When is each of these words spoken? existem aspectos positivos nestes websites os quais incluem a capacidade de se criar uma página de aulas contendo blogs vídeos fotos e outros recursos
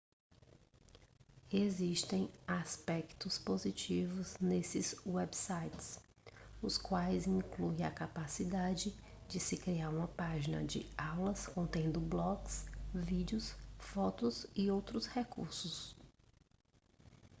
existem 1.53 2.27
aspectos 2.47 3.37
positivos 3.37 4.35
nestes 4.41 4.95
websites 5.05 5.99
os 6.59 6.75
quais 6.75 7.27
incluem 7.27 7.83
a 7.83 7.91
capacidade 7.91 8.95
de 9.27 9.39
se 9.39 9.55
criar 9.57 9.91
uma 9.91 10.07
página 10.07 10.63
de 10.63 10.89
aulas 10.97 11.45
contendo 11.45 11.99
blogs 11.99 12.65
vídeos 12.91 13.53
fotos 13.77 14.47
e 14.55 14.71
outros 14.71 15.05
recursos 15.05 15.95